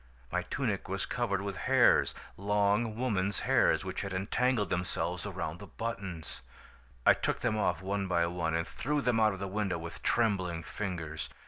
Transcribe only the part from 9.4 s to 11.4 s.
window with trembling fingers.